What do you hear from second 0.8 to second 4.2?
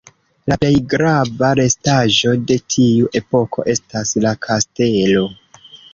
grava restaĵo de tiu epoko estas